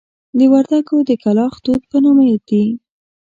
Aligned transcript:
د 0.37 0.39
وردکو 0.51 0.95
د 1.09 1.11
کلاخ 1.23 1.53
توت 1.63 1.81
په 1.91 1.97
نامه 2.03 2.25
دي. 2.49 2.65